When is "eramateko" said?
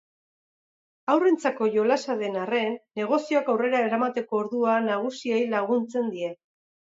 3.91-4.41